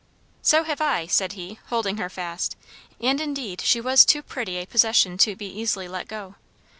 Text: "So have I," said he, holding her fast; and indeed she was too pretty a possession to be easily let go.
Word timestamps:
"So 0.41 0.63
have 0.63 0.81
I," 0.81 1.05
said 1.05 1.33
he, 1.33 1.59
holding 1.67 1.97
her 1.97 2.09
fast; 2.09 2.55
and 2.99 3.21
indeed 3.21 3.61
she 3.61 3.79
was 3.79 4.03
too 4.03 4.23
pretty 4.23 4.57
a 4.57 4.65
possession 4.65 5.15
to 5.19 5.35
be 5.35 5.45
easily 5.45 5.87
let 5.87 6.07
go. 6.07 6.37